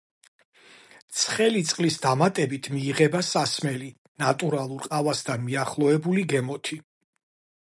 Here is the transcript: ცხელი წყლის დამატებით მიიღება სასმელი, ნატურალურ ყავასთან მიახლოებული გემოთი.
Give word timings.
ცხელი 1.19 1.61
წყლის 1.71 1.97
დამატებით 2.07 2.71
მიიღება 2.77 3.23
სასმელი, 3.29 3.93
ნატურალურ 4.25 4.91
ყავასთან 4.91 5.49
მიახლოებული 5.49 6.29
გემოთი. 6.35 6.85